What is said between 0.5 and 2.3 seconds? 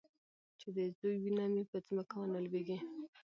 چې د زوى وينه مې په ځمکه